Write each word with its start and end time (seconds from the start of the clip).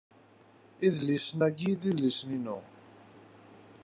Idlisen-a 0.87 1.47
d 1.55 1.57
idlisen-inu. 1.71 2.57